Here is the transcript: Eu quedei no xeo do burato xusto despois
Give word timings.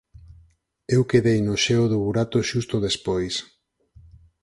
Eu 0.95 1.01
quedei 1.11 1.39
no 1.43 1.55
xeo 1.63 1.83
do 1.91 1.97
burato 2.05 2.37
xusto 2.49 2.75
despois 2.87 3.35